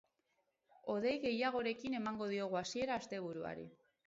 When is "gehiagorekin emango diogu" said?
1.25-2.59